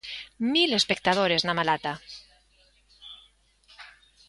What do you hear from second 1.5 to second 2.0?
Malata.